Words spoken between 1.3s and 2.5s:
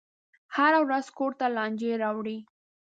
ته لانجې راوړي.